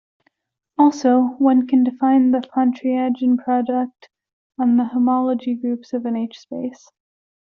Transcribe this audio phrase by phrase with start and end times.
[0.79, 4.09] Also, one can define the Pontryagin product
[4.59, 6.89] on the homology groups of an H-space.